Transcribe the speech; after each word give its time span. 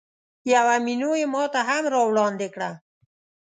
یوه 0.53 0.75
مینو 0.85 1.11
یې 1.21 1.27
ماته 1.33 1.61
هم 1.67 1.83
راوړاندې 1.93 2.47
کړه. 2.53 2.71